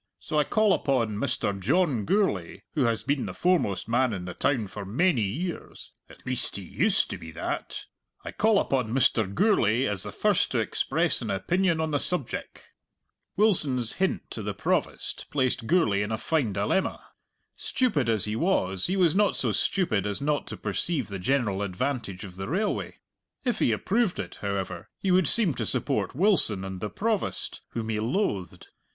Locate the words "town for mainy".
4.33-5.21